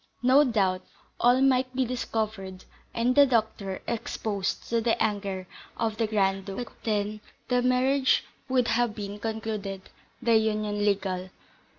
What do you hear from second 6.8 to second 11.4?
then the marriage would have been concluded, the union legal.